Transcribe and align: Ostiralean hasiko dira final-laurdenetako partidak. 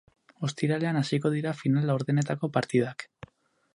Ostiralean 0.47 0.97
hasiko 1.01 1.31
dira 1.35 1.53
final-laurdenetako 1.59 2.51
partidak. 2.57 3.07